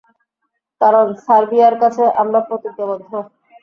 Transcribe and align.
কারণ, 0.81 1.07
সার্বিয়ার 1.25 1.75
কাছে 1.81 2.03
আমরা 2.21 2.39
প্রতিজ্ঞাবদ্ধ। 2.47 3.11